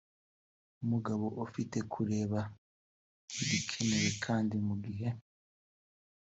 [0.75, 2.39] nk’umugabo ufite kureba
[3.43, 5.07] igikenewe kandi mu gihe